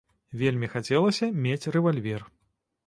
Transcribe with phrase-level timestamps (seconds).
[0.41, 2.21] Вельмі хацелася мець рэвальвер.